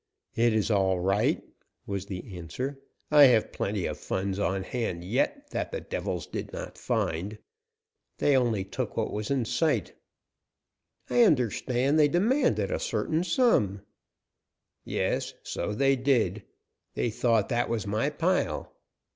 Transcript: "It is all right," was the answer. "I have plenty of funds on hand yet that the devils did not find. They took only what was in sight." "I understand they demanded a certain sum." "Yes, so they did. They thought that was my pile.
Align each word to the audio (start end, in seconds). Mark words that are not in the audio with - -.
"It 0.33 0.51
is 0.55 0.71
all 0.71 0.99
right," 0.99 1.43
was 1.85 2.07
the 2.07 2.35
answer. 2.35 2.79
"I 3.11 3.25
have 3.25 3.51
plenty 3.51 3.85
of 3.85 3.99
funds 3.99 4.39
on 4.39 4.63
hand 4.63 5.03
yet 5.03 5.51
that 5.51 5.69
the 5.71 5.79
devils 5.79 6.25
did 6.25 6.51
not 6.51 6.75
find. 6.75 7.37
They 8.17 8.31
took 8.63 8.97
only 8.97 9.03
what 9.05 9.13
was 9.13 9.29
in 9.29 9.45
sight." 9.45 9.93
"I 11.07 11.21
understand 11.21 11.99
they 11.99 12.07
demanded 12.07 12.71
a 12.71 12.79
certain 12.79 13.23
sum." 13.23 13.81
"Yes, 14.83 15.35
so 15.43 15.71
they 15.71 15.95
did. 15.97 16.45
They 16.95 17.11
thought 17.11 17.49
that 17.49 17.69
was 17.69 17.85
my 17.85 18.09
pile. 18.09 18.73